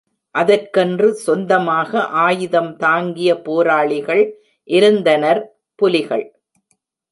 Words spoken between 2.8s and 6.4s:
தாங்கிய போராளிகள் இருந்தனர், புலிகள்.